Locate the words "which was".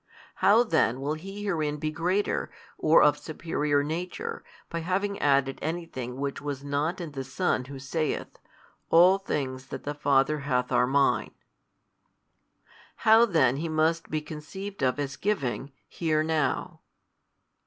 6.17-6.63